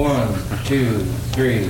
[0.00, 0.32] One,
[0.64, 1.00] two,
[1.34, 1.68] three.